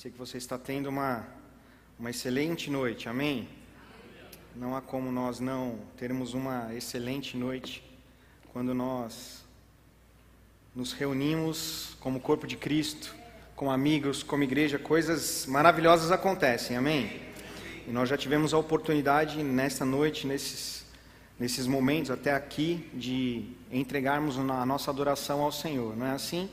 [0.00, 1.26] Sei que você está tendo uma,
[1.98, 3.48] uma excelente noite, amém?
[4.54, 7.82] Não há como nós não termos uma excelente noite
[8.52, 9.42] quando nós
[10.72, 13.12] nos reunimos como corpo de Cristo,
[13.56, 17.20] com amigos, como igreja, coisas maravilhosas acontecem, amém?
[17.84, 20.86] E nós já tivemos a oportunidade nesta noite, nesses,
[21.36, 26.48] nesses momentos até aqui, de entregarmos a nossa adoração ao Senhor, não é assim?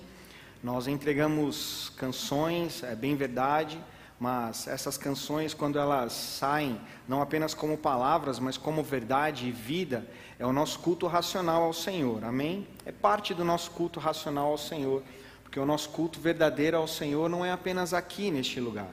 [0.66, 3.80] Nós entregamos canções, é bem verdade,
[4.20, 10.08] mas essas canções, quando elas saem, não apenas como palavras, mas como verdade e vida,
[10.40, 12.68] é o nosso culto racional ao Senhor, amém?
[12.84, 15.04] É parte do nosso culto racional ao Senhor,
[15.44, 18.90] porque o nosso culto verdadeiro ao Senhor não é apenas aqui neste lugar.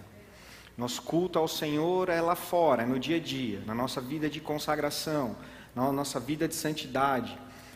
[0.77, 4.29] Nosso culto ao Senhor é lá fora, é no dia a dia, na nossa vida
[4.29, 5.34] de consagração,
[5.74, 7.34] na nossa vida de santidade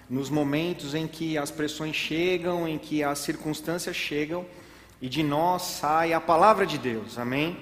[0.09, 4.47] nos momentos em que as pressões chegam, em que as circunstâncias chegam,
[5.01, 7.57] e de nós sai a palavra de Deus, amém?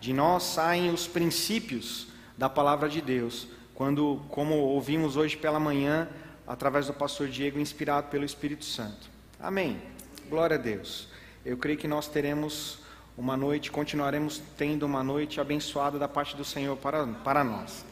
[0.00, 6.08] De nós saem os princípios da palavra de Deus, quando, como ouvimos hoje pela manhã,
[6.46, 9.08] através do pastor Diego, inspirado pelo Espírito Santo.
[9.38, 9.80] Amém.
[10.28, 11.08] Glória a Deus.
[11.44, 12.78] Eu creio que nós teremos
[13.16, 17.84] uma noite, continuaremos tendo uma noite abençoada da parte do Senhor para, para nós.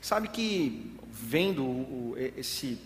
[0.00, 2.78] Sabe que, vendo esse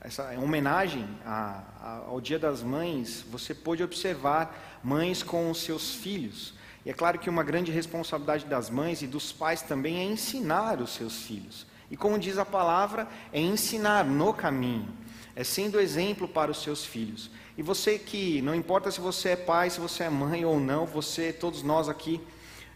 [0.00, 5.94] essa homenagem a, a, ao Dia das Mães, você pôde observar mães com os seus
[5.94, 6.54] filhos.
[6.84, 10.80] E é claro que uma grande responsabilidade das mães e dos pais também é ensinar
[10.80, 11.66] os seus filhos.
[11.90, 14.88] E como diz a palavra, é ensinar no caminho,
[15.36, 17.30] é sendo exemplo para os seus filhos.
[17.58, 20.86] E você que, não importa se você é pai, se você é mãe ou não,
[20.86, 22.20] você, todos nós aqui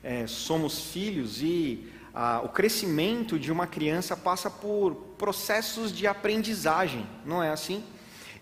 [0.03, 7.07] é, somos filhos e ah, o crescimento de uma criança passa por processos de aprendizagem,
[7.25, 7.83] não é assim?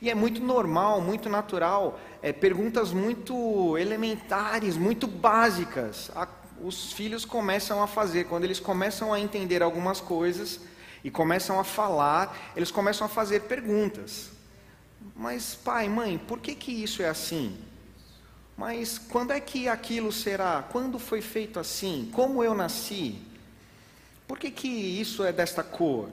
[0.01, 6.29] E é muito normal, muito natural, é, perguntas muito elementares, muito básicas, a,
[6.61, 10.61] os filhos começam a fazer, quando eles começam a entender algumas coisas
[11.03, 14.30] e começam a falar, eles começam a fazer perguntas.
[15.17, 17.57] Mas, pai, mãe, por que, que isso é assim?
[18.57, 20.63] Mas quando é que aquilo será?
[20.70, 22.11] Quando foi feito assim?
[22.13, 23.32] Como eu nasci?
[24.33, 26.09] Por que, que isso é desta cor?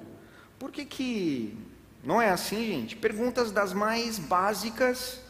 [0.60, 1.58] Por que, que.
[2.04, 2.98] Não é assim, gente?
[2.98, 5.22] Perguntas das mais básicas.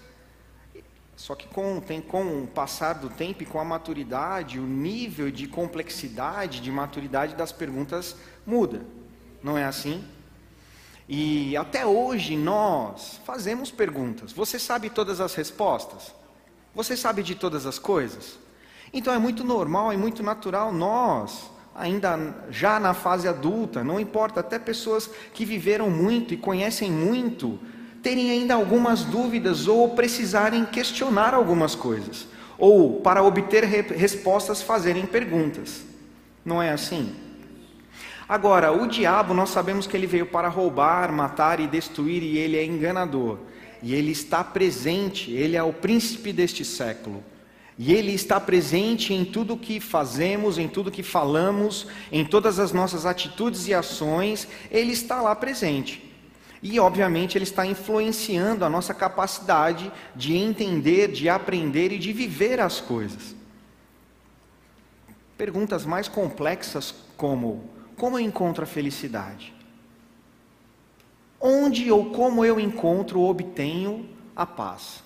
[1.15, 5.29] Só que com, tem, com o passar do tempo e com a maturidade, o nível
[5.29, 8.83] de complexidade, de maturidade das perguntas muda.
[9.43, 10.03] Não é assim?
[11.07, 14.31] E até hoje nós fazemos perguntas.
[14.33, 16.11] Você sabe todas as respostas?
[16.73, 18.39] Você sabe de todas as coisas?
[18.91, 24.41] Então é muito normal e muito natural nós ainda já na fase adulta, não importa,
[24.41, 27.57] até pessoas que viveram muito e conhecem muito,
[28.03, 35.05] terem ainda algumas dúvidas ou precisarem questionar algumas coisas, ou para obter re respostas fazerem
[35.05, 35.81] perguntas.
[36.45, 37.15] Não é assim?
[38.27, 42.57] Agora, o diabo, nós sabemos que ele veio para roubar, matar e destruir, e ele
[42.57, 43.39] é enganador.
[43.81, 47.23] E ele está presente, ele é o príncipe deste século.
[47.81, 52.73] E Ele está presente em tudo que fazemos, em tudo que falamos, em todas as
[52.73, 56.13] nossas atitudes e ações, Ele está lá presente.
[56.61, 62.59] E, obviamente, Ele está influenciando a nossa capacidade de entender, de aprender e de viver
[62.59, 63.33] as coisas.
[65.37, 69.53] Perguntas mais complexas como: como eu encontro a felicidade?
[71.39, 75.01] Onde ou como eu encontro ou obtenho a paz?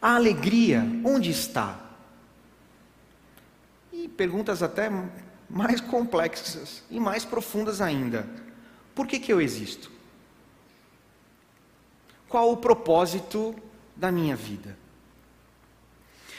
[0.00, 1.78] A alegria, onde está?
[3.92, 4.90] E perguntas até
[5.48, 8.28] mais complexas e mais profundas ainda.
[8.94, 9.90] Por que, que eu existo?
[12.28, 13.54] Qual o propósito
[13.94, 14.76] da minha vida?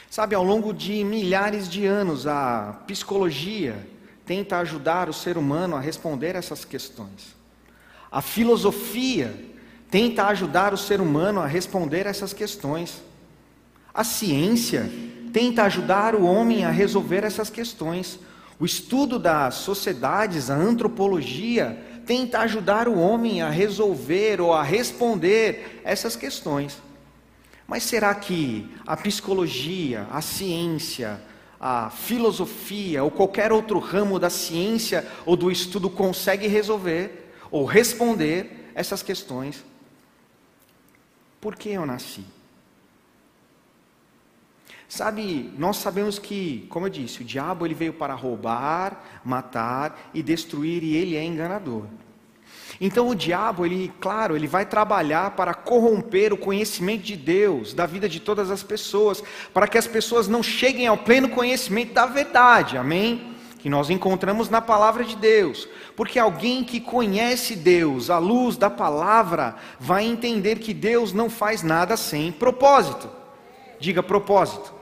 [0.10, 3.88] Sabe, ao longo de milhares de anos, a psicologia
[4.26, 7.36] tenta ajudar o ser humano a responder essas questões.
[8.12, 9.34] A filosofia
[9.90, 13.02] tenta ajudar o ser humano a responder essas questões.
[13.98, 14.92] A ciência
[15.34, 18.20] tenta ajudar o homem a resolver essas questões.
[18.60, 25.82] O estudo das sociedades, a antropologia, tenta ajudar o homem a resolver ou a responder
[25.84, 26.80] essas questões.
[27.66, 31.20] Mas será que a psicologia, a ciência,
[31.60, 38.70] a filosofia ou qualquer outro ramo da ciência ou do estudo consegue resolver ou responder
[38.76, 39.66] essas questões?
[41.42, 42.37] Por que eu nasci?
[44.90, 50.24] Sabe, nós sabemos que, como eu disse, o diabo ele veio para roubar, matar e
[50.24, 51.84] destruir e ele é enganador.
[52.80, 57.86] Então o diabo, ele, claro, ele vai trabalhar para corromper o conhecimento de Deus, da
[57.86, 59.22] vida de todas as pessoas,
[59.54, 62.78] para que as pessoas não cheguem ao pleno conhecimento da verdade.
[62.78, 63.36] Amém?
[63.60, 65.68] Que nós encontramos na palavra de Deus.
[65.96, 71.64] Porque alguém que conhece Deus, à luz da palavra, vai entender que Deus não faz
[71.64, 73.10] nada sem propósito.
[73.80, 74.77] Diga propósito.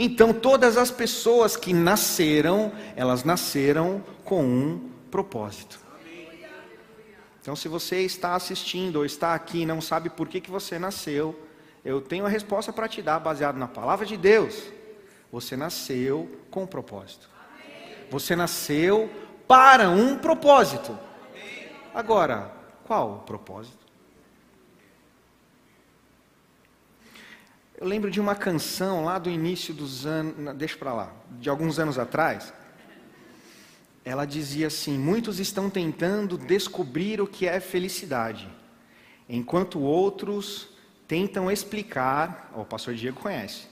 [0.00, 5.80] Então, todas as pessoas que nasceram, elas nasceram com um propósito.
[7.42, 10.78] Então, se você está assistindo ou está aqui e não sabe por que, que você
[10.78, 11.36] nasceu,
[11.84, 14.62] eu tenho a resposta para te dar, baseado na palavra de Deus.
[15.32, 17.28] Você nasceu com um propósito.
[18.08, 19.10] Você nasceu
[19.48, 20.96] para um propósito.
[21.92, 22.52] Agora,
[22.86, 23.77] qual o propósito?
[27.80, 31.78] Eu lembro de uma canção lá do início dos anos, deixa para lá, de alguns
[31.78, 32.52] anos atrás,
[34.04, 38.48] ela dizia assim: Muitos estão tentando descobrir o que é felicidade,
[39.28, 40.70] enquanto outros
[41.06, 43.68] tentam explicar, ó, o pastor Diego conhece,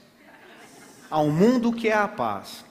[1.09, 2.63] ao mundo o que é a paz.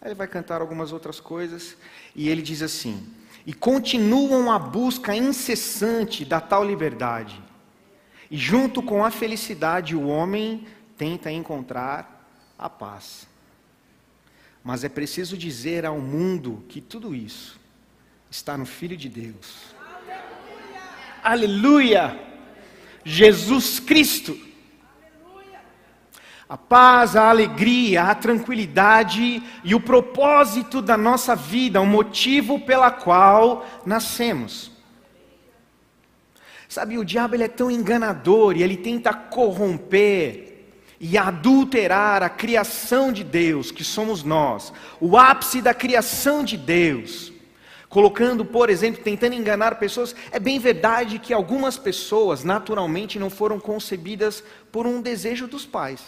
[0.00, 1.76] Aí ele vai cantar algumas outras coisas,
[2.12, 3.08] e ele diz assim:
[3.46, 7.40] E continuam a busca incessante da tal liberdade,
[8.30, 12.28] e junto com a felicidade o homem tenta encontrar
[12.58, 13.26] a paz.
[14.64, 17.60] Mas é preciso dizer ao mundo que tudo isso
[18.30, 19.74] está no Filho de Deus.
[21.22, 22.10] Aleluia!
[22.10, 22.20] Aleluia.
[23.04, 24.36] Jesus Cristo.
[26.48, 32.90] A paz, a alegria, a tranquilidade e o propósito da nossa vida, o motivo pela
[32.90, 34.70] qual nascemos.
[36.68, 40.46] Sabe, o diabo ele é tão enganador e ele tenta corromper
[40.98, 47.32] e adulterar a criação de Deus, que somos nós, o ápice da criação de Deus,
[47.88, 50.14] colocando, por exemplo, tentando enganar pessoas.
[50.30, 54.42] É bem verdade que algumas pessoas naturalmente não foram concebidas
[54.72, 56.00] por um desejo dos pais.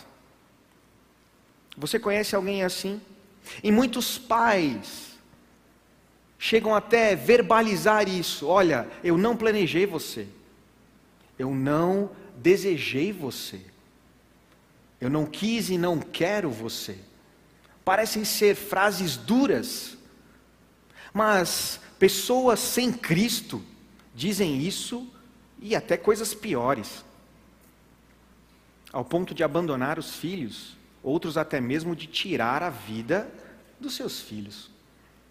[1.77, 3.01] Você conhece alguém assim?
[3.63, 5.17] E muitos pais
[6.39, 10.27] chegam até verbalizar isso: olha, eu não planejei você,
[11.39, 13.61] eu não desejei você.
[15.01, 16.99] Eu não quis e não quero você.
[17.85, 19.97] Parecem ser frases duras,
[21.13, 23.63] mas pessoas sem Cristo
[24.15, 25.09] dizem isso
[25.61, 27.05] e até coisas piores,
[28.93, 33.33] ao ponto de abandonar os filhos, outros até mesmo de tirar a vida
[33.81, 34.71] dos seus filhos.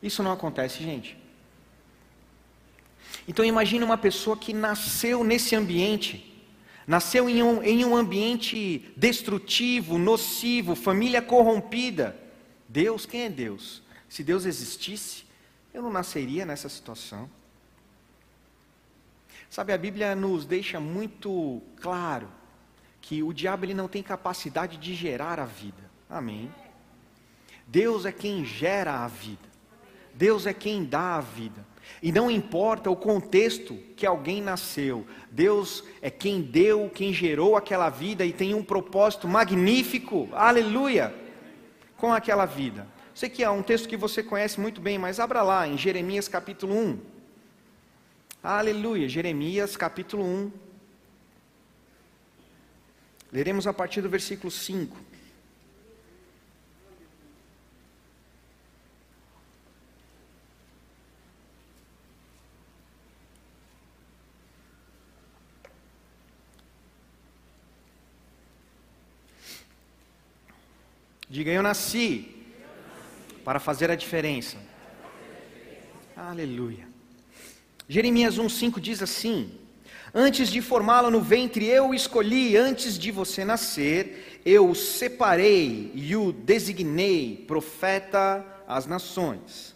[0.01, 1.17] Isso não acontece, gente.
[3.27, 6.27] Então imagine uma pessoa que nasceu nesse ambiente
[6.87, 12.17] nasceu em um, em um ambiente destrutivo, nocivo, família corrompida.
[12.69, 13.83] Deus, quem é Deus?
[14.07, 15.25] Se Deus existisse,
[15.73, 17.29] eu não nasceria nessa situação.
[19.49, 22.29] Sabe, a Bíblia nos deixa muito claro
[23.01, 25.91] que o diabo ele não tem capacidade de gerar a vida.
[26.09, 26.49] Amém.
[27.65, 29.47] Deus é quem gera a vida.
[30.13, 31.65] Deus é quem dá a vida.
[32.01, 37.89] E não importa o contexto que alguém nasceu, Deus é quem deu, quem gerou aquela
[37.89, 41.13] vida e tem um propósito magnífico, aleluia,
[41.97, 42.87] com aquela vida.
[43.15, 46.27] Sei que é um texto que você conhece muito bem, mas abra lá em Jeremias
[46.27, 46.99] capítulo 1.
[48.43, 50.51] Aleluia, Jeremias capítulo 1.
[53.33, 54.95] Leremos a partir do versículo 5.
[71.37, 72.35] Diga, eu nasci
[73.45, 74.57] para fazer a diferença.
[76.15, 76.87] Aleluia.
[77.87, 79.51] Jeremias 1,5 diz assim:
[80.11, 85.91] Antes de formá-lo no ventre, eu o escolhi, antes de você nascer, eu o separei
[85.93, 89.75] e o designei profeta às nações.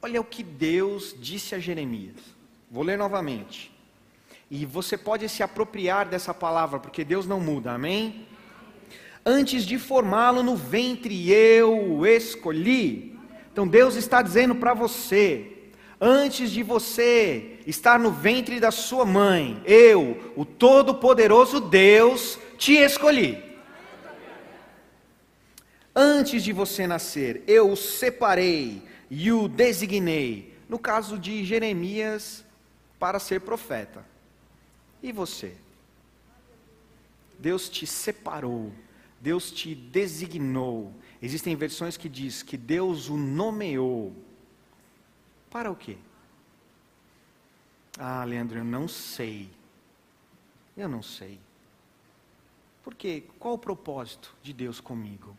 [0.00, 2.14] Olha o que Deus disse a Jeremias.
[2.70, 3.76] Vou ler novamente.
[4.48, 8.28] E você pode se apropriar dessa palavra, porque Deus não muda, amém?
[9.24, 13.16] Antes de formá-lo no ventre, eu o escolhi.
[13.52, 15.52] Então Deus está dizendo para você:
[16.00, 23.52] antes de você estar no ventre da sua mãe, eu, o Todo-Poderoso Deus, te escolhi.
[25.94, 30.56] Antes de você nascer, eu o separei e o designei.
[30.68, 32.42] No caso de Jeremias,
[32.98, 34.04] para ser profeta.
[35.02, 35.54] E você?
[37.38, 38.72] Deus te separou
[39.22, 40.92] Deus te designou.
[41.22, 44.12] Existem versões que diz que Deus o nomeou.
[45.48, 45.96] Para o quê?
[47.96, 49.48] Ah, Leandro, eu não sei.
[50.76, 51.38] Eu não sei.
[52.82, 53.22] Por quê?
[53.38, 55.36] Qual o propósito de Deus comigo?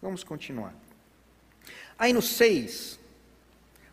[0.00, 0.74] Vamos continuar.
[1.96, 2.98] Aí no 6,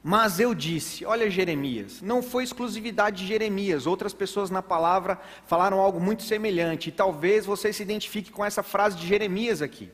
[0.02, 5.80] mas eu disse, olha Jeremias, não foi exclusividade de Jeremias, outras pessoas na palavra falaram
[5.80, 9.92] algo muito semelhante, e talvez você se identifique com essa frase de Jeremias aqui.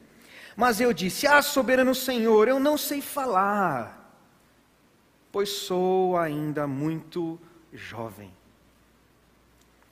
[0.55, 4.15] Mas eu disse: Ah, soberano Senhor, eu não sei falar,
[5.31, 7.39] pois sou ainda muito
[7.74, 8.31] jovem.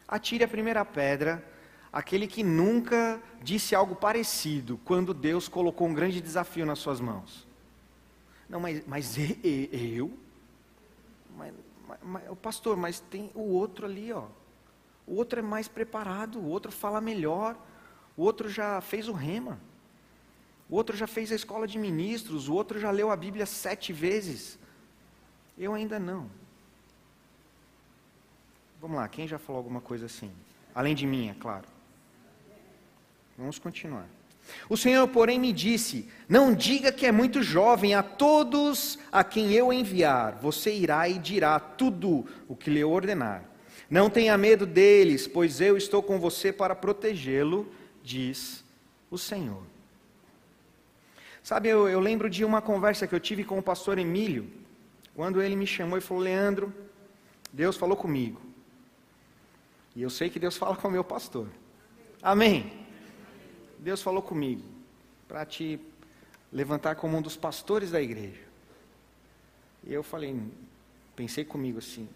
[0.07, 1.43] Atire a primeira pedra,
[1.91, 7.47] aquele que nunca disse algo parecido, quando Deus colocou um grande desafio nas suas mãos.
[8.53, 9.15] Não, mas, mas
[9.73, 10.15] eu?
[11.35, 11.51] Mas,
[12.03, 14.27] mas, pastor, mas tem o outro ali, ó.
[15.07, 17.57] O outro é mais preparado, o outro fala melhor,
[18.15, 19.59] o outro já fez o rema,
[20.69, 23.91] o outro já fez a escola de ministros, o outro já leu a Bíblia sete
[23.91, 24.59] vezes.
[25.57, 26.29] Eu ainda não.
[28.79, 30.31] Vamos lá, quem já falou alguma coisa assim?
[30.75, 31.67] Além de mim, é claro.
[33.35, 34.07] Vamos continuar.
[34.69, 39.51] O Senhor, porém, me disse: Não diga que é muito jovem, a todos a quem
[39.53, 43.43] eu enviar, você irá e dirá tudo o que lhe ordenar.
[43.89, 47.71] Não tenha medo deles, pois eu estou com você para protegê-lo,
[48.01, 48.63] diz
[49.11, 49.63] o Senhor.
[51.43, 54.49] Sabe, eu, eu, lembro de uma conversa que eu tive com o pastor Emílio,
[55.13, 56.73] quando ele me chamou e falou: Leandro,
[57.51, 58.41] Deus falou comigo.
[59.95, 61.47] E eu sei que Deus fala com o meu pastor.
[62.21, 62.82] Amém.
[63.83, 64.63] Deus falou comigo
[65.27, 65.77] para te
[66.51, 68.41] levantar como um dos pastores da igreja.
[69.83, 70.41] E eu falei,
[71.17, 72.07] pensei comigo assim: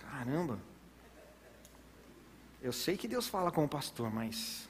[0.00, 0.58] caramba,
[2.62, 4.66] eu sei que Deus fala com o pastor, mas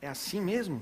[0.00, 0.80] é assim mesmo?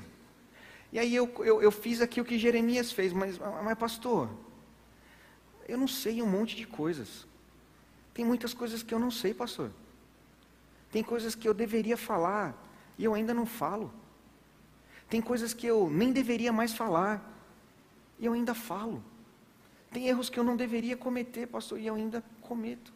[0.92, 4.28] E aí eu, eu, eu fiz aqui o que Jeremias fez, mas, mas pastor,
[5.66, 7.26] eu não sei um monte de coisas.
[8.12, 9.70] Tem muitas coisas que eu não sei, pastor.
[10.90, 12.54] Tem coisas que eu deveria falar
[12.98, 13.92] e eu ainda não falo.
[15.08, 17.22] Tem coisas que eu nem deveria mais falar
[18.18, 19.02] e eu ainda falo.
[19.90, 22.92] Tem erros que eu não deveria cometer, pastor, e eu ainda cometo.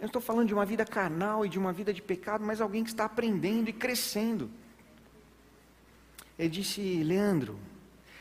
[0.00, 2.84] Eu estou falando de uma vida carnal e de uma vida de pecado, mas alguém
[2.84, 4.50] que está aprendendo e crescendo.
[6.38, 7.58] Ele disse, Leandro,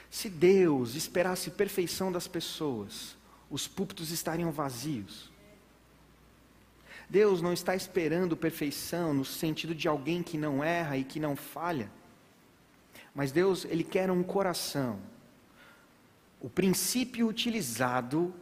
[0.09, 3.15] se Deus esperasse perfeição das pessoas,
[3.49, 5.31] os púlpitos estariam vazios.
[7.09, 11.35] Deus não está esperando perfeição no sentido de alguém que não erra e que não
[11.35, 11.89] falha.
[13.15, 14.99] Mas Deus, ele quer um coração.
[16.39, 18.33] O princípio utilizado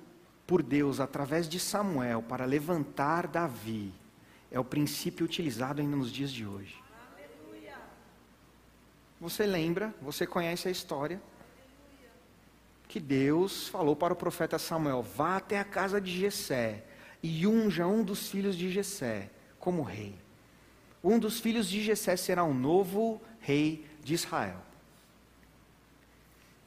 [0.47, 3.93] por Deus através de Samuel para levantar Davi
[4.51, 6.83] é o princípio utilizado ainda nos dias de hoje.
[9.19, 11.21] Você lembra, você conhece a história
[12.87, 16.83] que Deus falou para o profeta Samuel: vá até a casa de Jessé
[17.25, 20.13] e unja um dos filhos de Jessé como rei.
[21.03, 24.61] Um dos filhos de Jessé será um novo rei de Israel.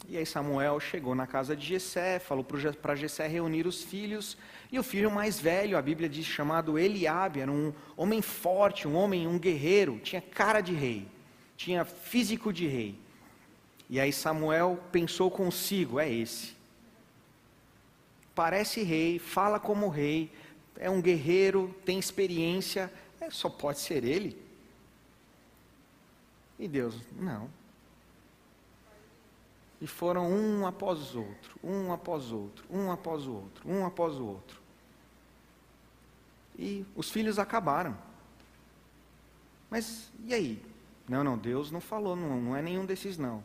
[0.09, 2.45] E aí Samuel chegou na casa de Jessé, falou
[2.83, 4.37] para Jessé reunir os filhos,
[4.73, 8.97] e o filho mais velho, a Bíblia diz, chamado Eliabe, era um homem forte, um
[8.97, 11.07] homem, um guerreiro, tinha cara de rei,
[11.57, 12.99] tinha físico de rei.
[13.89, 16.57] E aí Samuel pensou consigo, é esse.
[18.35, 20.31] Parece rei, fala como rei,
[20.79, 24.41] é um guerreiro, tem experiência, é, só pode ser ele.
[26.59, 27.51] E Deus, não.
[29.81, 33.87] E foram um após o outro, um após o outro, um após o outro, um
[33.87, 34.61] após o outro.
[36.59, 37.97] E os filhos acabaram.
[39.71, 40.63] Mas e aí?
[41.09, 43.43] Não, não, Deus não falou, não, não é nenhum desses não.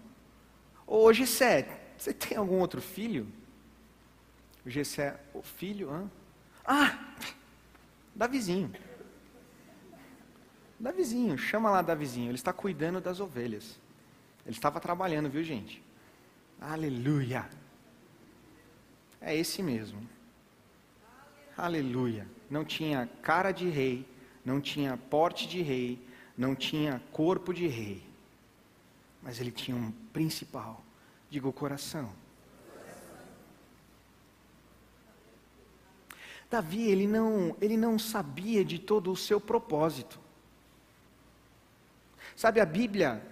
[0.87, 3.27] Ô Gessé, você tem algum outro filho?
[4.65, 6.09] Gessé, o filho, hã?
[6.65, 6.97] Ah,
[8.15, 8.71] Davizinho.
[10.79, 13.79] Davizinho, chama lá Davizinho, ele está cuidando das ovelhas.
[14.45, 15.81] Ele estava trabalhando, viu gente?
[16.59, 17.49] Aleluia.
[19.21, 20.07] É esse mesmo.
[21.57, 22.27] Aleluia.
[22.49, 24.05] Não tinha cara de rei,
[24.43, 26.05] não tinha porte de rei,
[26.37, 28.03] não tinha corpo de rei.
[29.21, 30.83] Mas ele tinha um principal,
[31.29, 32.11] digo o coração.
[36.53, 40.19] Davi, ele não, ele não sabia de todo o seu propósito.
[42.35, 43.23] Sabe, a Bíblia,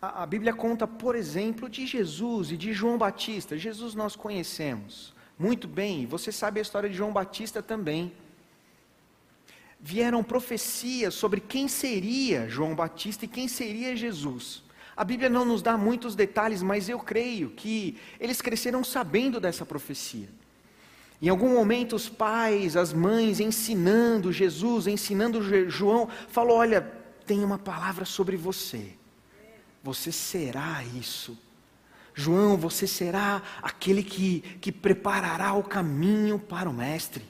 [0.00, 3.58] a, a Bíblia conta, por exemplo, de Jesus e de João Batista.
[3.58, 8.12] Jesus nós conhecemos muito bem, você sabe a história de João Batista também.
[9.78, 14.62] Vieram profecias sobre quem seria João Batista e quem seria Jesus.
[14.96, 19.66] A Bíblia não nos dá muitos detalhes, mas eu creio que eles cresceram sabendo dessa
[19.66, 20.28] profecia.
[21.22, 26.80] Em algum momento, os pais, as mães, ensinando Jesus, ensinando João, falou: Olha,
[27.26, 28.94] tem uma palavra sobre você.
[29.82, 31.38] Você será isso.
[32.14, 37.24] João, você será aquele que, que preparará o caminho para o Mestre.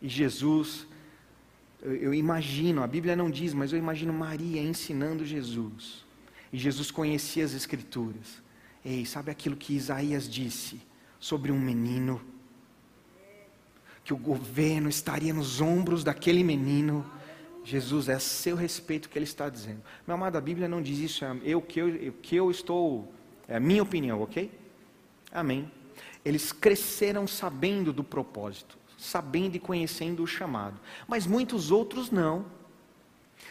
[0.00, 0.86] E Jesus,
[1.82, 6.04] eu, eu imagino, a Bíblia não diz, mas eu imagino Maria ensinando Jesus.
[6.52, 8.42] E Jesus conhecia as Escrituras.
[8.84, 10.80] Ei, sabe aquilo que Isaías disse
[11.18, 12.20] sobre um menino?
[14.04, 17.04] Que o governo estaria nos ombros daquele menino.
[17.64, 19.82] Jesus, é a seu respeito que ele está dizendo.
[20.06, 23.10] Meu amado, a Bíblia não diz isso, é eu que eu, que eu estou,
[23.48, 24.50] é a minha opinião, ok?
[25.32, 25.70] Amém.
[26.22, 32.44] Eles cresceram sabendo do propósito, sabendo e conhecendo o chamado, mas muitos outros não.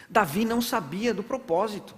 [0.08, 1.94] Davi não sabia do propósito.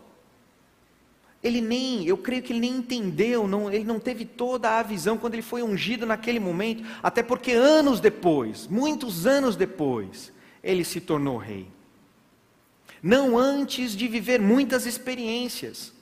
[1.47, 5.17] Ele nem, eu creio que ele nem entendeu, não, ele não teve toda a visão
[5.17, 11.01] quando ele foi ungido naquele momento, até porque anos depois, muitos anos depois, ele se
[11.01, 11.69] tornou rei.
[13.01, 15.93] Não antes de viver muitas experiências.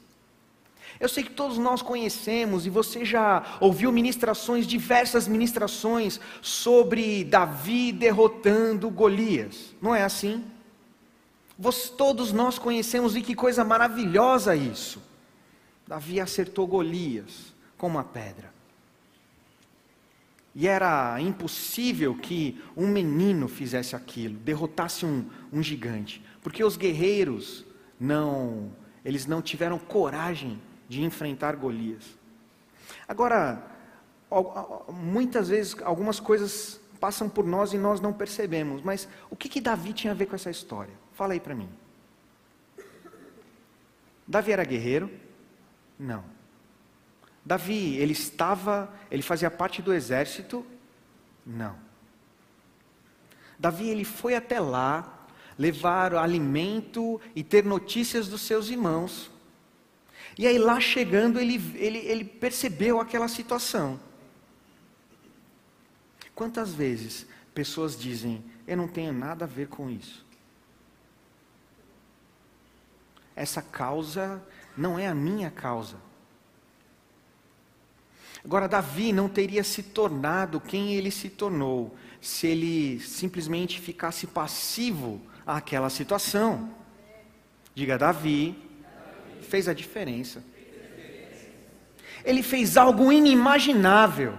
[0.98, 7.92] Eu sei que todos nós conhecemos, e você já ouviu ministrações, diversas ministrações, sobre Davi
[7.92, 10.42] derrotando Golias, não é assim?
[11.58, 15.02] Você, todos nós conhecemos, e que coisa maravilhosa isso.
[15.86, 18.52] Davi acertou Golias com uma pedra.
[20.54, 27.64] E era impossível que um menino fizesse aquilo, derrotasse um, um gigante, porque os guerreiros
[27.98, 28.70] não,
[29.04, 32.04] eles não tiveram coragem de enfrentar Golias.
[33.08, 33.66] Agora,
[34.88, 39.60] muitas vezes algumas coisas passam por nós e nós não percebemos, mas o que, que
[39.60, 40.94] Davi tinha a ver com essa história?
[41.12, 41.68] Fala aí para mim.
[44.26, 45.10] Davi era guerreiro,
[45.98, 46.24] não.
[47.44, 50.64] Davi, ele estava, ele fazia parte do exército?
[51.44, 51.76] Não.
[53.58, 55.26] Davi, ele foi até lá,
[55.58, 59.30] levar alimento e ter notícias dos seus irmãos.
[60.38, 64.00] E aí, lá chegando, ele, ele, ele percebeu aquela situação.
[66.34, 70.24] Quantas vezes pessoas dizem: Eu não tenho nada a ver com isso.
[73.36, 74.42] Essa causa
[74.76, 75.96] não é a minha causa.
[78.44, 85.20] Agora, Davi não teria se tornado quem ele se tornou se ele simplesmente ficasse passivo
[85.46, 86.70] àquela situação.
[87.74, 88.56] Diga, Davi
[89.42, 90.42] fez a diferença.
[92.24, 94.38] Ele fez algo inimaginável.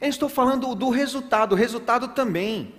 [0.00, 2.74] Eu estou falando do resultado, o resultado também.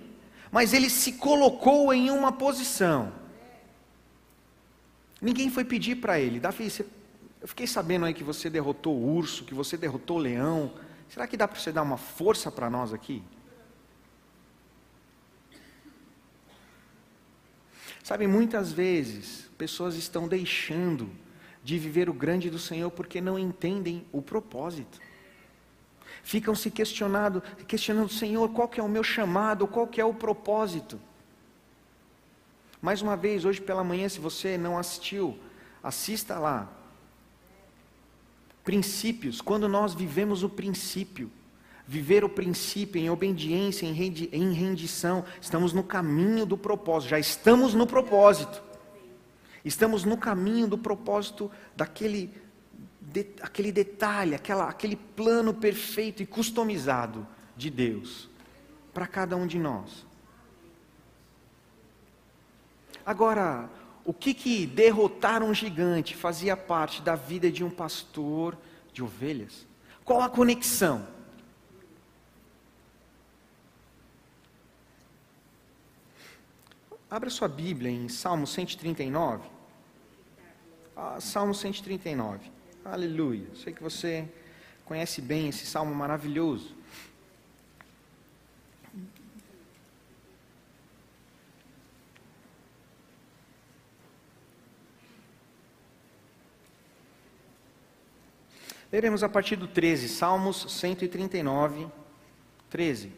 [0.50, 3.12] Mas ele se colocou em uma posição
[5.22, 6.84] Ninguém foi pedir para ele, Davi, você,
[7.40, 10.74] eu fiquei sabendo aí que você derrotou o urso, que você derrotou o leão.
[11.08, 13.22] Será que dá para você dar uma força para nós aqui?
[18.02, 21.08] Sabe, muitas vezes pessoas estão deixando
[21.62, 24.98] de viver o grande do Senhor porque não entendem o propósito.
[26.24, 30.12] Ficam se questionando, questionando, Senhor, qual que é o meu chamado, qual que é o
[30.12, 31.00] propósito?
[32.82, 35.38] Mais uma vez, hoje pela manhã, se você não assistiu,
[35.82, 36.68] assista lá.
[38.64, 41.30] Princípios, quando nós vivemos o princípio,
[41.86, 47.86] viver o princípio em obediência, em rendição, estamos no caminho do propósito, já estamos no
[47.86, 48.62] propósito.
[49.64, 52.34] Estamos no caminho do propósito daquele
[53.00, 58.28] de, aquele detalhe, aquela, aquele plano perfeito e customizado de Deus
[58.92, 60.06] para cada um de nós.
[63.04, 63.68] Agora,
[64.04, 68.56] o que que derrotar um gigante fazia parte da vida de um pastor
[68.92, 69.66] de ovelhas?
[70.04, 71.06] Qual a conexão?
[77.10, 79.46] Abra sua Bíblia em Salmo 139.
[80.96, 82.50] Ah, Salmo 139.
[82.84, 83.46] Aleluia.
[83.54, 84.26] Sei que você
[84.84, 86.74] conhece bem esse salmo maravilhoso.
[98.92, 101.86] Leremos a partir do 13, Salmos 139,
[102.68, 103.10] 13.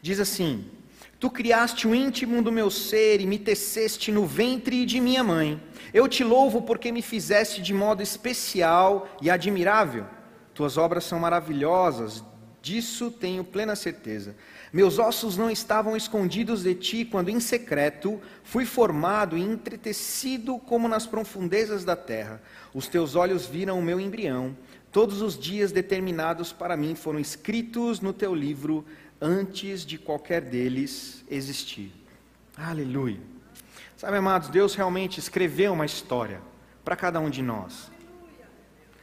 [0.00, 0.70] Diz assim:
[1.20, 5.62] Tu criaste o íntimo do meu ser e me teceste no ventre de minha mãe.
[5.92, 10.06] Eu te louvo porque me fizeste de modo especial e admirável.
[10.54, 12.24] Tuas obras são maravilhosas,
[12.62, 14.36] Disso tenho plena certeza.
[14.72, 20.88] Meus ossos não estavam escondidos de ti quando em secreto fui formado e entretecido como
[20.88, 22.40] nas profundezas da terra.
[22.72, 24.56] Os teus olhos viram o meu embrião.
[24.90, 28.82] Todos os dias determinados para mim foram escritos no teu livro
[29.20, 31.92] antes de qualquer deles existir.
[32.56, 33.20] Aleluia.
[33.96, 36.40] Sabe, amados, Deus realmente escreveu uma história
[36.82, 37.90] para cada um de nós.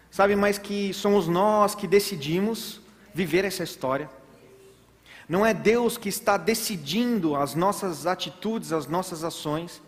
[0.10, 2.82] Sabe, mas que somos nós que decidimos
[3.14, 4.10] viver essa história.
[5.30, 9.80] Não é Deus que está decidindo as nossas atitudes, as nossas ações.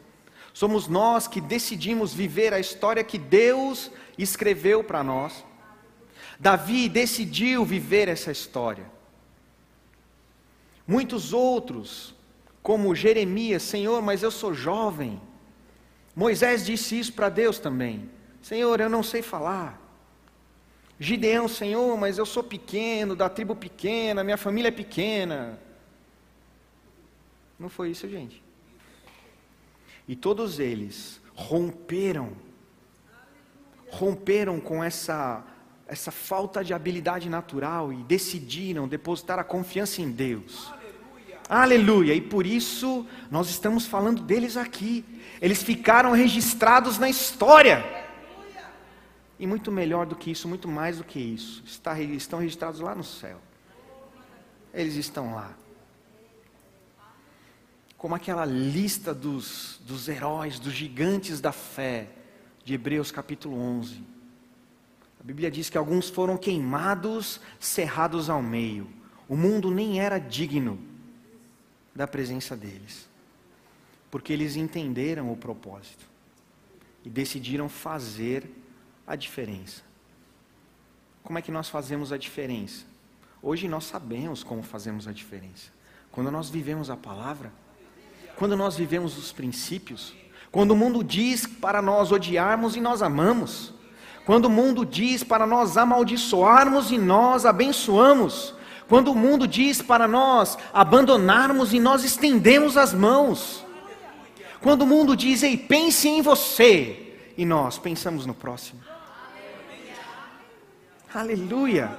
[0.54, 5.44] Somos nós que decidimos viver a história que Deus escreveu para nós.
[6.40, 8.86] Davi decidiu viver essa história.
[10.86, 12.14] Muitos outros,
[12.62, 15.20] como Jeremias, Senhor, mas eu sou jovem.
[16.16, 18.12] Moisés disse isso para Deus também:
[18.44, 19.80] Senhor, eu não sei falar.
[21.04, 25.58] Gideão, Senhor, mas eu sou pequeno, da tribo pequena, minha família é pequena.
[27.58, 28.44] Não foi isso, gente.
[30.08, 32.34] E todos eles romperam,
[33.90, 35.44] romperam com essa,
[35.88, 40.72] essa falta de habilidade natural e decidiram depositar a confiança em Deus.
[40.72, 41.40] Aleluia.
[41.50, 42.14] Aleluia!
[42.14, 45.04] E por isso nós estamos falando deles aqui.
[45.42, 48.01] Eles ficaram registrados na história.
[49.42, 52.94] E muito melhor do que isso, muito mais do que isso, está, estão registrados lá
[52.94, 53.42] no céu.
[54.72, 55.52] Eles estão lá.
[57.98, 62.08] Como aquela lista dos, dos heróis, dos gigantes da fé,
[62.64, 64.04] de Hebreus capítulo 11.
[65.20, 68.88] A Bíblia diz que alguns foram queimados, cerrados ao meio.
[69.28, 70.80] O mundo nem era digno
[71.96, 73.10] da presença deles,
[74.12, 76.06] porque eles entenderam o propósito
[77.04, 78.61] e decidiram fazer
[79.12, 79.82] a diferença.
[81.22, 82.86] Como é que nós fazemos a diferença?
[83.44, 85.70] Hoje nós sabemos como fazemos a diferença.
[86.10, 87.52] Quando nós vivemos a palavra,
[88.38, 90.14] quando nós vivemos os princípios,
[90.50, 93.74] quando o mundo diz para nós odiarmos e nós amamos,
[94.26, 98.56] quando o mundo diz para nós amaldiçoarmos e nós abençoamos,
[98.88, 103.66] quando o mundo diz para nós abandonarmos e nós estendemos as mãos,
[104.62, 108.91] quando o mundo diz, ei, pense em você, e nós pensamos no próximo.
[111.14, 111.98] Aleluia.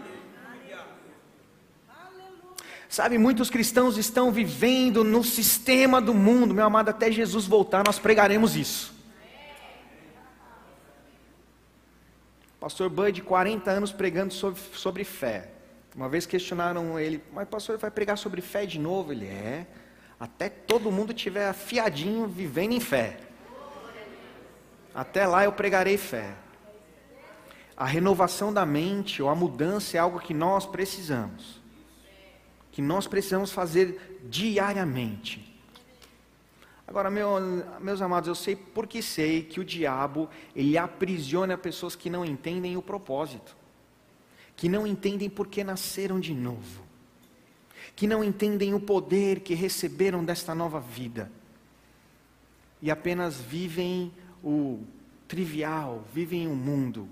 [2.89, 7.99] Sabe, muitos cristãos estão vivendo no sistema do mundo, meu amado, até Jesus voltar, nós
[7.99, 8.93] pregaremos isso.
[12.61, 15.49] Pastor Bud, 40 anos pregando sobre, sobre fé.
[15.97, 19.13] Uma vez questionaram ele, mas pastor, vai pregar sobre fé de novo?
[19.13, 19.67] Ele é,
[20.21, 23.19] até todo mundo tiver afiadinho vivendo em fé.
[24.95, 26.35] Até lá eu pregarei fé.
[27.83, 31.61] A renovação da mente ou a mudança é algo que nós precisamos.
[32.71, 35.61] Que nós precisamos fazer diariamente.
[36.87, 37.27] Agora, meu,
[37.81, 42.77] meus amados, eu sei porque sei que o diabo, ele aprisiona pessoas que não entendem
[42.77, 43.57] o propósito.
[44.55, 46.85] Que não entendem por que nasceram de novo.
[47.97, 51.33] Que não entendem o poder que receberam desta nova vida.
[52.81, 54.85] E apenas vivem o
[55.27, 57.09] trivial, vivem o mundo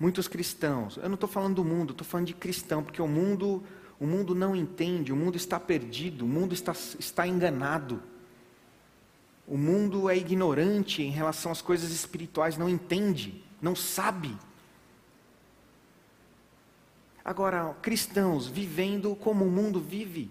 [0.00, 3.64] Muitos cristãos, eu não estou falando do mundo, estou falando de cristão, porque o mundo,
[3.98, 8.00] o mundo não entende, o mundo está perdido, o mundo está, está enganado.
[9.44, 14.36] O mundo é ignorante em relação às coisas espirituais, não entende, não sabe.
[17.24, 20.30] Agora, cristãos vivendo como o mundo vive.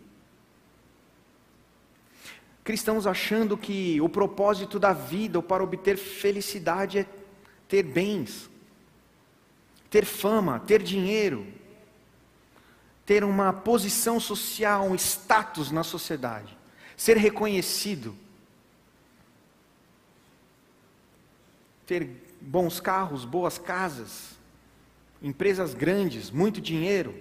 [2.64, 7.06] Cristãos achando que o propósito da vida ou para obter felicidade é
[7.68, 8.50] ter bens
[9.90, 11.48] ter fama, ter dinheiro,
[13.06, 16.58] ter uma posição social, um status na sociedade,
[16.96, 18.16] ser reconhecido,
[21.86, 22.10] ter
[22.42, 24.38] bons carros, boas casas,
[25.22, 27.16] empresas grandes, muito dinheiro.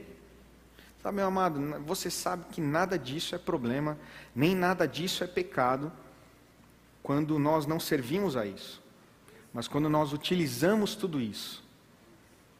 [1.02, 3.96] Sabe, meu amado, você sabe que nada disso é problema,
[4.34, 5.92] nem nada disso é pecado,
[7.00, 8.82] quando nós não servimos a isso.
[9.54, 11.65] Mas quando nós utilizamos tudo isso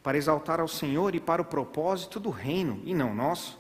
[0.07, 3.59] para exaltar ao Senhor e para o propósito do reino e não nosso.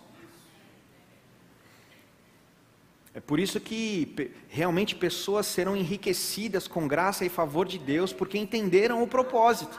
[3.13, 8.39] É por isso que realmente pessoas serão enriquecidas com graça e favor de Deus, porque
[8.39, 9.77] entenderam o propósito,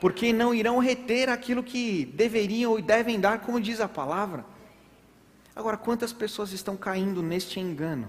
[0.00, 4.46] porque não irão reter aquilo que deveriam e devem dar, como diz a palavra.
[5.56, 8.08] Agora, quantas pessoas estão caindo neste engano?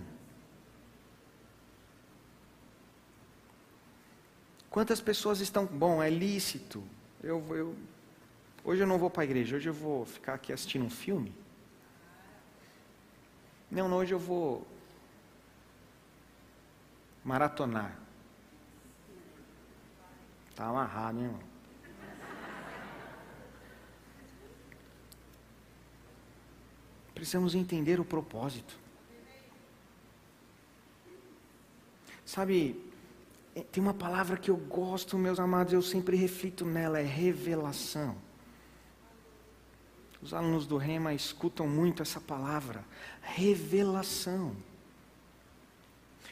[4.70, 6.84] Quantas pessoas estão, bom, é lícito,
[7.24, 7.76] eu, eu
[8.64, 11.34] Hoje eu não vou para a igreja, hoje eu vou ficar aqui assistindo um filme.
[13.72, 14.68] Não, não, hoje eu vou
[17.24, 17.98] maratonar.
[20.52, 21.42] Está amarrado, hein, irmão?
[27.16, 28.78] Precisamos entender o propósito.
[32.24, 32.90] Sabe,
[33.72, 38.16] tem uma palavra que eu gosto, meus amados, eu sempre reflito nela, é revelação.
[40.22, 42.86] Os alunos do Rema escutam muito essa palavra,
[43.22, 44.56] revelação.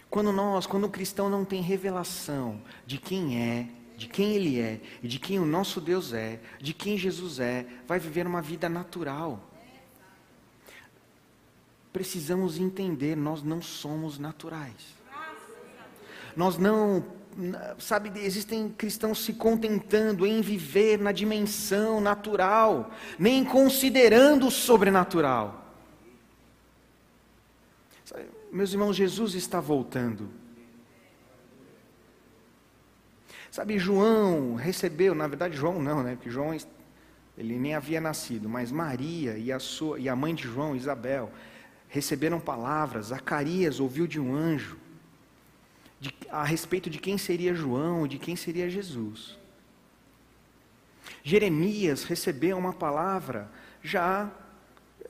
[0.10, 4.80] Quando nós, quando o cristão não tem revelação de quem é, de quem ele é
[5.04, 8.70] e de quem o nosso Deus é, de quem Jesus é, vai viver uma vida
[8.70, 9.44] natural.
[11.92, 14.99] Precisamos entender, nós não somos naturais.
[16.36, 17.04] Nós não,
[17.78, 25.66] sabe, existem cristãos se contentando em viver na dimensão natural, nem considerando o sobrenatural.
[28.04, 30.30] Sabe, meus irmãos, Jesus está voltando.
[33.52, 36.16] Sabe, João recebeu, na verdade João não, né?
[36.16, 36.56] Porque João
[37.38, 41.32] ele nem havia nascido, mas Maria e a sua e a mãe de João, Isabel,
[41.88, 43.08] receberam palavras.
[43.08, 44.78] Zacarias ouviu de um anjo
[46.00, 49.38] de, a respeito de quem seria João, de quem seria Jesus.
[51.24, 53.50] Jeremias recebeu uma palavra
[53.84, 54.30] já,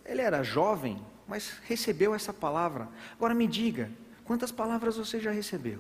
[0.06, 2.90] ele era jovem, mas recebeu essa palavra.
[3.14, 3.92] Agora me diga,
[4.24, 5.80] quantas palavras você já recebeu?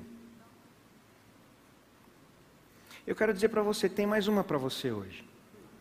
[3.08, 5.28] Eu quero dizer para você, tem mais uma para você hoje,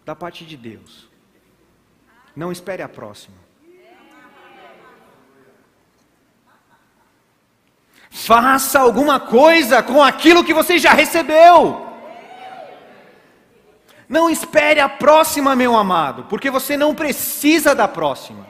[0.05, 1.09] da parte de Deus.
[2.35, 3.48] Não espere a próxima.
[8.11, 11.87] Faça alguma coisa com aquilo que você já recebeu.
[14.09, 18.47] Não espere a próxima, meu amado, porque você não precisa da próxima.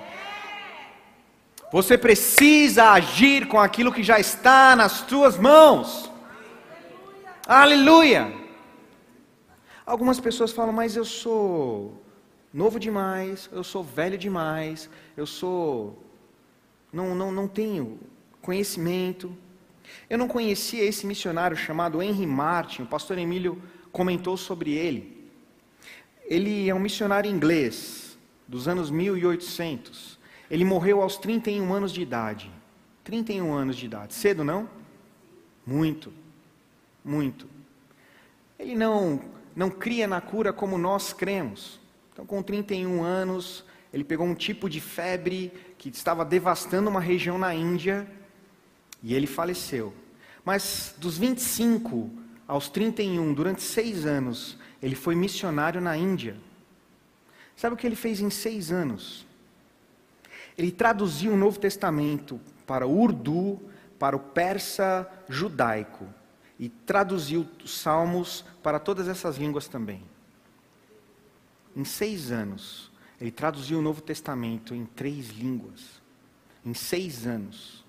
[1.72, 6.10] Você precisa agir com aquilo que já está nas tuas mãos.
[7.46, 8.32] Aleluia.
[9.84, 12.00] Algumas pessoas falam, mas eu sou
[12.52, 16.02] novo demais, eu sou velho demais, eu sou.
[16.92, 17.98] Não, não, não tenho
[18.40, 19.36] conhecimento.
[20.08, 25.28] Eu não conhecia esse missionário chamado Henry Martin, o pastor Emílio comentou sobre ele.
[26.24, 30.18] Ele é um missionário inglês, dos anos 1800.
[30.50, 32.50] Ele morreu aos 31 anos de idade.
[33.04, 34.14] 31 anos de idade.
[34.14, 34.68] Cedo, não?
[35.66, 36.12] Muito.
[37.04, 37.46] Muito.
[38.58, 39.20] Ele não,
[39.54, 41.80] não cria na cura como nós cremos.
[42.12, 47.38] Então, com 31 anos, ele pegou um tipo de febre que estava devastando uma região
[47.38, 48.06] na Índia
[49.02, 49.94] e ele faleceu.
[50.44, 52.10] Mas dos 25
[52.46, 56.36] aos 31, durante seis anos, ele foi missionário na Índia.
[57.56, 59.26] Sabe o que ele fez em seis anos?
[60.56, 63.60] Ele traduziu o Novo Testamento para o urdu,
[63.98, 66.06] para o persa judaico.
[66.58, 70.02] E traduziu os salmos para todas essas línguas também.
[71.76, 76.00] Em seis anos, ele traduziu o Novo Testamento em três línguas.
[76.64, 77.84] Em seis anos.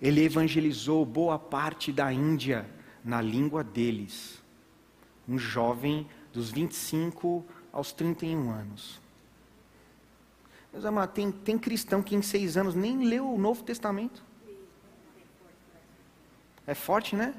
[0.00, 2.68] Ele evangelizou boa parte da Índia
[3.04, 4.42] na língua deles.
[5.28, 9.00] Um jovem dos 25 aos 31 anos.
[10.72, 14.22] Meus amados, tem, tem cristão que em seis anos nem leu o Novo Testamento.
[16.66, 17.34] É forte, né?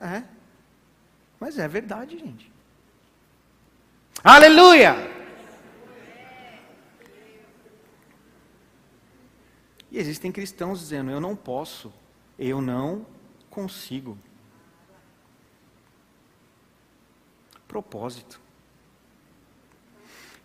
[0.00, 0.24] É.
[1.38, 2.52] Mas é verdade, gente.
[4.22, 5.21] Aleluia!
[9.92, 11.92] E existem cristãos dizendo: eu não posso,
[12.38, 13.06] eu não
[13.50, 14.16] consigo.
[17.68, 18.40] Propósito.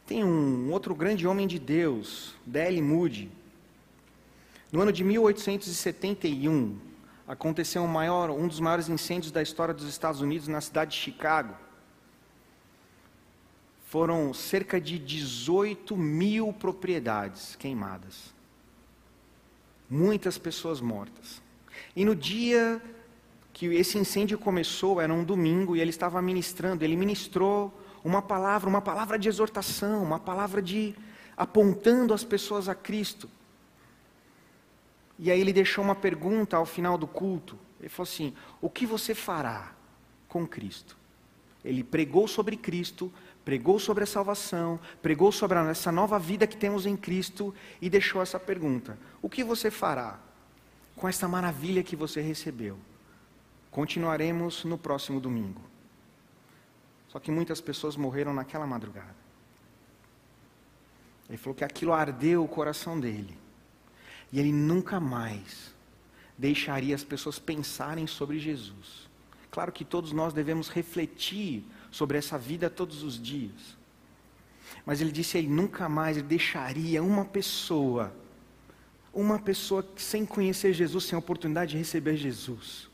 [0.05, 2.81] Tem um outro grande homem de Deus, D.L.
[2.81, 3.31] Moody.
[4.69, 6.77] No ano de 1871,
[7.25, 10.97] aconteceu um, maior, um dos maiores incêndios da história dos Estados Unidos na cidade de
[10.97, 11.55] Chicago.
[13.85, 18.35] Foram cerca de 18 mil propriedades queimadas
[19.89, 21.41] muitas pessoas mortas.
[21.95, 22.81] E no dia
[23.53, 27.73] que esse incêndio começou, era um domingo, e ele estava ministrando, ele ministrou
[28.03, 30.95] uma palavra, uma palavra de exortação, uma palavra de
[31.35, 33.29] apontando as pessoas a Cristo.
[35.19, 37.57] E aí ele deixou uma pergunta ao final do culto.
[37.79, 39.73] Ele falou assim: O que você fará
[40.27, 40.95] com Cristo?
[41.65, 43.11] Ele pregou sobre Cristo,
[43.47, 48.21] pregou sobre a salvação, pregou sobre essa nova vida que temos em Cristo e deixou
[48.21, 50.19] essa pergunta: O que você fará
[50.97, 52.77] com esta maravilha que você recebeu?
[53.71, 55.61] Continuaremos no próximo domingo.
[57.07, 59.15] Só que muitas pessoas morreram naquela madrugada.
[61.29, 63.37] Ele falou que aquilo ardeu o coração dele.
[64.29, 65.73] E ele nunca mais
[66.37, 69.07] deixaria as pessoas pensarem sobre Jesus.
[69.49, 71.63] Claro que todos nós devemos refletir
[71.97, 73.75] sobre essa vida todos os dias.
[74.85, 78.13] Mas ele disse ele nunca mais deixaria uma pessoa,
[79.11, 82.87] uma pessoa sem conhecer Jesus, sem a oportunidade de receber Jesus.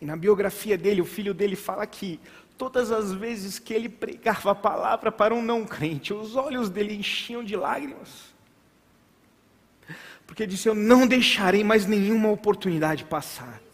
[0.00, 2.20] E na biografia dele, o filho dele fala que
[2.56, 6.94] todas as vezes que ele pregava a palavra para um não crente, os olhos dele
[6.94, 8.32] enchiam de lágrimas.
[10.28, 13.65] Porque disse: Eu não deixarei mais nenhuma oportunidade passar.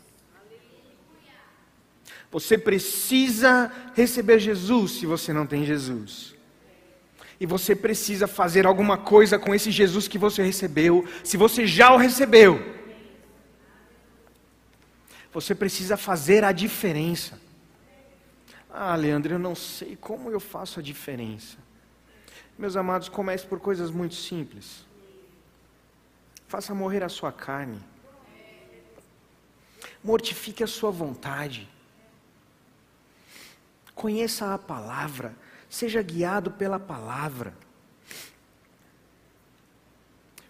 [2.32, 6.34] Você precisa receber Jesus se você não tem Jesus.
[7.38, 11.92] E você precisa fazer alguma coisa com esse Jesus que você recebeu, se você já
[11.92, 12.58] o recebeu.
[15.30, 17.38] Você precisa fazer a diferença.
[18.70, 21.58] Ah, Leandro, eu não sei como eu faço a diferença.
[22.56, 24.86] Meus amados, comece por coisas muito simples.
[26.48, 27.78] Faça morrer a sua carne.
[30.02, 31.68] Mortifique a sua vontade.
[33.94, 35.34] Conheça a palavra,
[35.68, 37.54] seja guiado pela palavra.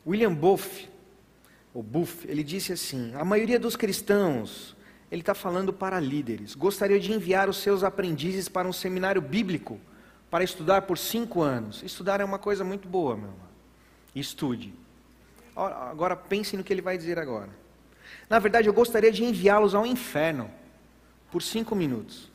[0.06, 0.88] William Buff,
[1.72, 4.76] o Buff, ele disse assim: a maioria dos cristãos,
[5.10, 9.80] ele está falando para líderes, gostaria de enviar os seus aprendizes para um seminário bíblico
[10.30, 11.82] para estudar por cinco anos.
[11.82, 13.48] Estudar é uma coisa muito boa, meu irmão.
[14.14, 14.72] Estude.
[15.54, 17.50] Agora pense no que ele vai dizer agora.
[18.30, 20.50] Na verdade, eu gostaria de enviá-los ao inferno
[21.30, 22.31] por cinco minutos.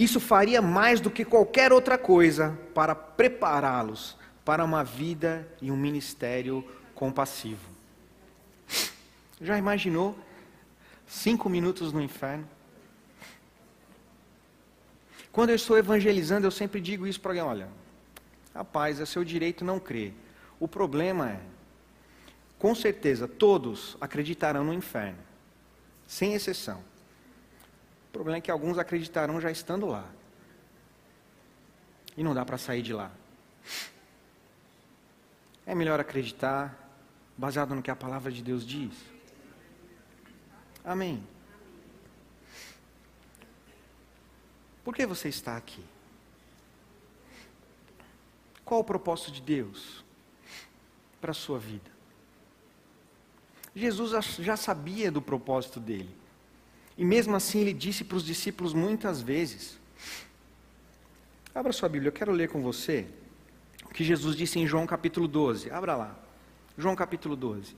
[0.00, 5.76] Isso faria mais do que qualquer outra coisa para prepará-los para uma vida e um
[5.76, 7.68] ministério compassivo.
[9.38, 10.18] Já imaginou?
[11.06, 12.48] Cinco minutos no inferno?
[15.30, 17.68] Quando eu estou evangelizando, eu sempre digo isso para alguém: olha,
[18.54, 20.14] rapaz, é seu direito não crer.
[20.58, 21.40] O problema é,
[22.58, 25.18] com certeza, todos acreditarão no inferno,
[26.06, 26.89] sem exceção.
[28.10, 30.04] O problema é que alguns acreditarão já estando lá.
[32.16, 33.12] E não dá para sair de lá.
[35.64, 36.76] É melhor acreditar
[37.38, 38.92] baseado no que a palavra de Deus diz.
[40.84, 41.24] Amém.
[44.82, 45.84] Por que você está aqui?
[48.64, 50.04] Qual o propósito de Deus
[51.20, 51.90] para a sua vida?
[53.72, 56.19] Jesus já sabia do propósito dele.
[57.00, 59.78] E mesmo assim ele disse para os discípulos muitas vezes.
[61.54, 63.06] Abra sua Bíblia, eu quero ler com você
[63.86, 65.70] o que Jesus disse em João capítulo 12.
[65.70, 66.14] Abra lá.
[66.76, 67.74] João capítulo 12.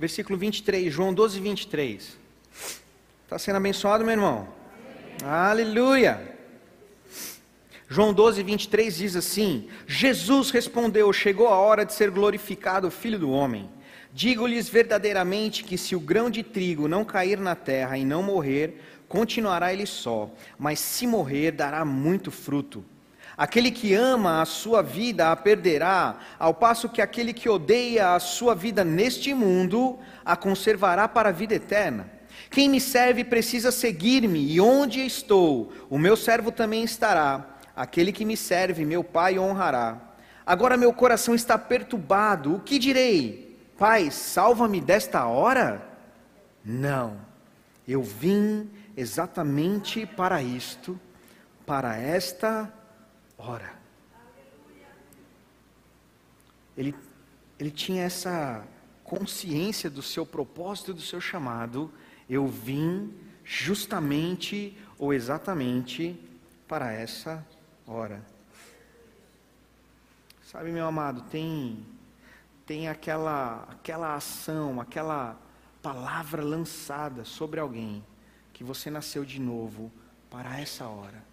[0.00, 2.18] Versículo 23, João 12, 23.
[3.22, 4.48] Está sendo abençoado, meu irmão?
[5.22, 6.38] Aleluia!
[7.86, 13.18] João 12, 23 diz assim: Jesus respondeu: Chegou a hora de ser glorificado o Filho
[13.18, 13.68] do Homem.
[14.10, 18.80] Digo-lhes verdadeiramente que se o grão de trigo não cair na terra e não morrer,
[19.06, 22.82] continuará ele só, mas se morrer, dará muito fruto.
[23.40, 28.20] Aquele que ama a sua vida a perderá, ao passo que aquele que odeia a
[28.20, 32.06] sua vida neste mundo a conservará para a vida eterna.
[32.50, 37.56] Quem me serve precisa seguir-me, e onde estou, o meu servo também estará.
[37.74, 39.96] Aquele que me serve, meu Pai honrará.
[40.44, 43.58] Agora meu coração está perturbado, o que direi?
[43.78, 45.80] Pai, salva-me desta hora?
[46.62, 47.16] Não,
[47.88, 51.00] eu vim exatamente para isto,
[51.64, 52.70] para esta
[53.40, 53.74] ora.
[56.76, 56.94] Ele,
[57.58, 58.64] ele tinha essa
[59.02, 61.92] consciência do seu propósito e do seu chamado.
[62.28, 63.12] Eu vim
[63.44, 66.18] justamente ou exatamente
[66.68, 67.44] para essa
[67.86, 68.24] hora.
[70.42, 71.86] Sabe, meu amado, tem
[72.66, 75.36] tem aquela aquela ação, aquela
[75.82, 78.04] palavra lançada sobre alguém
[78.52, 79.90] que você nasceu de novo
[80.28, 81.29] para essa hora.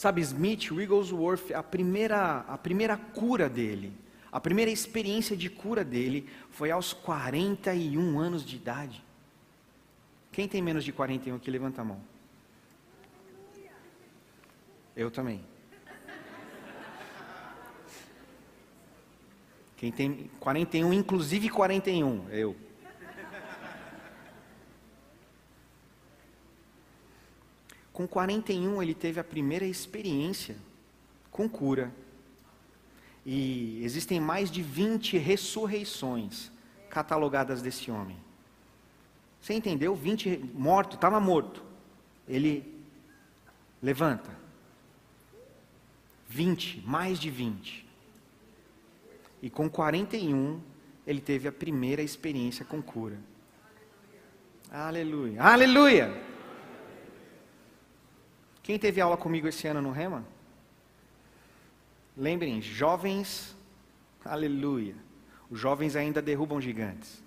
[0.00, 3.92] Sabe, Smith Wigglesworth, a primeira, a primeira cura dele,
[4.32, 9.04] a primeira experiência de cura dele foi aos 41 anos de idade.
[10.32, 12.00] Quem tem menos de 41 aqui, levanta a mão.
[14.96, 15.44] Eu também.
[19.76, 22.56] Quem tem 41, inclusive 41, eu.
[28.00, 30.56] Com 41 ele teve a primeira experiência
[31.30, 31.92] com cura.
[33.26, 36.50] E existem mais de 20 ressurreições
[36.88, 38.16] catalogadas desse homem.
[39.38, 39.94] Você entendeu?
[39.94, 41.62] 20 morto, estava morto.
[42.26, 42.74] Ele
[43.82, 44.30] levanta.
[46.26, 47.86] 20, mais de 20.
[49.42, 50.58] E com 41,
[51.06, 53.18] ele teve a primeira experiência com cura.
[54.70, 55.42] Aleluia.
[55.42, 56.29] Aleluia!
[58.62, 60.24] Quem teve aula comigo esse ano no Rema?
[62.16, 63.56] Lembrem, jovens,
[64.24, 64.94] aleluia.
[65.50, 67.22] Os jovens ainda derrubam gigantes.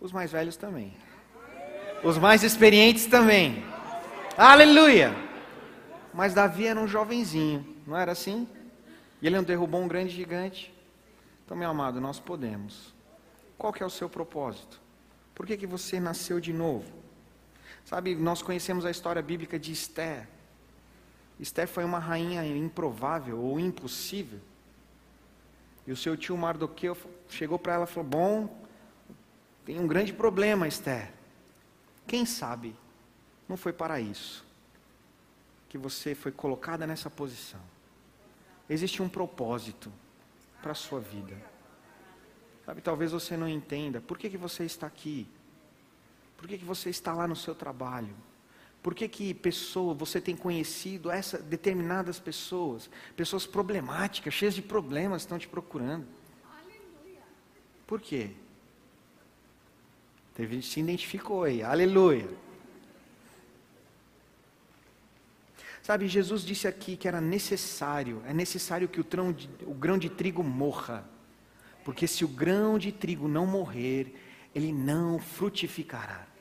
[0.00, 0.94] Os mais velhos também.
[2.02, 3.62] Os mais experientes também.
[4.36, 5.14] Aleluia!
[6.12, 8.48] Mas Davi era um jovenzinho, não era assim?
[9.20, 10.74] E ele não derrubou um grande gigante.
[11.44, 12.94] Então, meu amado, nós podemos.
[13.56, 14.80] Qual que é o seu propósito?
[15.34, 17.01] Por que, que você nasceu de novo?
[17.84, 20.28] Sabe, nós conhecemos a história bíblica de Esther.
[21.38, 24.40] Esther foi uma rainha improvável ou impossível.
[25.86, 26.96] E o seu tio Mardoqueu
[27.28, 28.62] chegou para ela e falou: Bom,
[29.64, 31.12] tem um grande problema, Esther.
[32.06, 32.76] Quem sabe
[33.48, 34.44] não foi para isso
[35.72, 37.60] que você foi colocada nessa posição.
[38.68, 39.90] Existe um propósito
[40.60, 41.34] para a sua vida.
[42.66, 43.98] Sabe, talvez você não entenda.
[43.98, 45.26] Por que, que você está aqui?
[46.42, 48.12] Por que, que você está lá no seu trabalho?
[48.82, 55.22] Por que, que pessoa, você tem conhecido essa, determinadas pessoas, pessoas problemáticas, cheias de problemas,
[55.22, 56.04] estão te procurando?
[57.86, 58.32] Por quê?
[60.34, 62.28] Teve gente se identificou aí, aleluia.
[65.80, 70.10] Sabe, Jesus disse aqui que era necessário, é necessário que o, de, o grão de
[70.10, 71.08] trigo morra.
[71.84, 74.12] Porque se o grão de trigo não morrer,
[74.52, 76.31] ele não frutificará.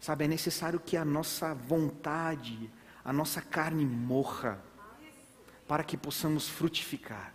[0.00, 2.70] Sabe, é necessário que a nossa vontade,
[3.04, 4.62] a nossa carne morra,
[5.68, 7.34] para que possamos frutificar.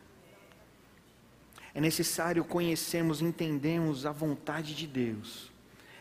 [1.73, 5.53] É necessário conhecermos, entendermos a vontade de Deus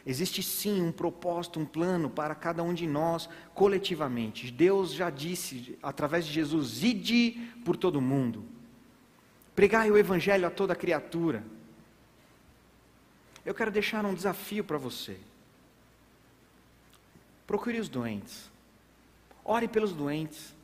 [0.07, 4.51] Existe sim um propósito, um plano para cada um de nós coletivamente.
[4.51, 8.45] Deus já disse, através de Jesus, ide por todo mundo.
[9.55, 11.43] Pregai o evangelho a toda criatura.
[13.47, 15.19] Eu quero deixar um desafio para você.
[17.47, 18.51] Procure os doentes.
[19.45, 20.55] Ore pelos doentes.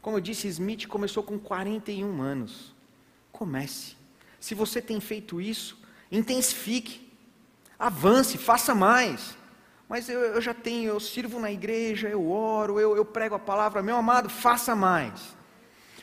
[0.00, 2.74] Como eu disse, Smith começou com 41 anos.
[3.32, 3.96] Comece.
[4.38, 5.78] Se você tem feito isso,
[6.10, 7.12] intensifique.
[7.78, 9.36] Avance, faça mais.
[9.88, 13.38] Mas eu, eu já tenho, eu sirvo na igreja, eu oro, eu, eu, prego a
[13.38, 13.82] palavra.
[13.82, 15.36] Meu amado, faça mais.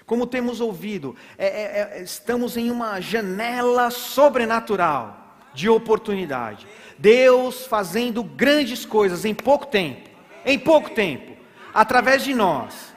[0.05, 6.67] Como temos ouvido, é, é, é, estamos em uma janela sobrenatural de oportunidade.
[6.97, 10.14] Deus fazendo grandes coisas em pouco tempo.
[10.45, 11.35] Em pouco tempo.
[11.73, 12.93] Através de nós.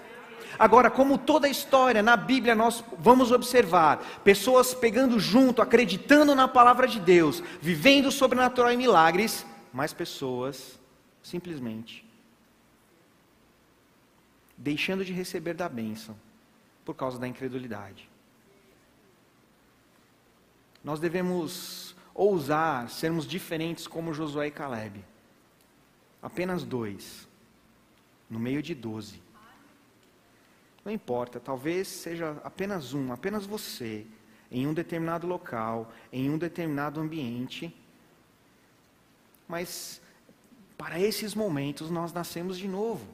[0.59, 6.49] Agora, como toda a história na Bíblia nós vamos observar pessoas pegando junto, acreditando na
[6.49, 10.79] palavra de Deus, vivendo sobrenatural e milagres, mas pessoas
[11.23, 12.09] simplesmente
[14.59, 16.17] deixando de receber da bênção
[16.85, 18.09] por causa da incredulidade.
[20.83, 25.05] Nós devemos ousar sermos diferentes como Josué e Caleb.
[26.21, 27.28] Apenas dois,
[28.29, 29.23] no meio de doze.
[30.85, 34.07] Não importa, talvez seja apenas um, apenas você,
[34.51, 37.75] em um determinado local, em um determinado ambiente.
[39.47, 40.01] Mas
[40.77, 43.07] para esses momentos nós nascemos de novo.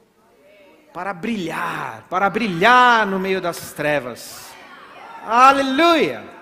[0.93, 4.49] Para brilhar, para brilhar no meio das trevas.
[5.23, 6.34] Aleluia!